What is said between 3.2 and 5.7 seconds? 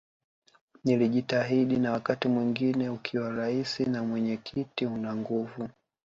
Rais na mwenyekiti una nguvu